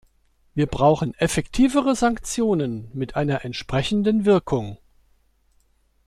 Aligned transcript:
Wir 0.55 0.65
brauchen 0.65 1.13
effektivere 1.13 1.95
Sanktionen 1.95 2.89
mit 2.95 3.15
einer 3.15 3.45
entsprechenden 3.45 4.25
Wirkung. 4.25 4.79